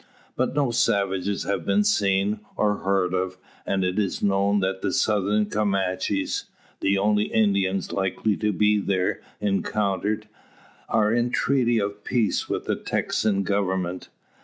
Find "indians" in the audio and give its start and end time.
7.25-7.91